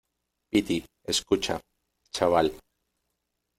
[0.49, 1.59] piti, escucha,
[2.11, 2.47] chaval.